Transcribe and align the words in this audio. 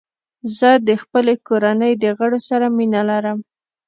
زه 0.57 0.69
د 0.87 0.89
خپلې 1.01 1.33
کورنۍ 1.47 1.93
د 2.03 2.05
غړو 2.17 2.39
سره 2.49 2.65
مینه 2.77 3.01
لرم. 3.09 3.39